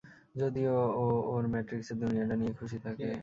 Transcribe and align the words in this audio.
যদি 0.35 0.61
ও 0.71 0.77
ওর 1.31 1.43
ম্যাট্রিক্সের 1.53 1.97
দুনিয়াটা 2.01 2.35
নিয়েই 2.35 2.57
খুশি 2.59 2.77
থাকে? 2.85 3.07